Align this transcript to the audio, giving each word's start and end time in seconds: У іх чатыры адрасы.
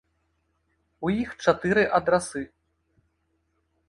У 1.09 1.11
іх 1.23 1.29
чатыры 1.45 1.83
адрасы. 1.97 2.41